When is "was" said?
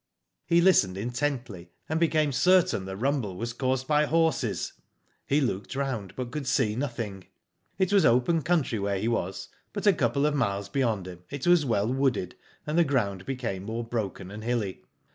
3.37-3.53, 7.93-8.03, 9.07-9.49, 11.45-11.67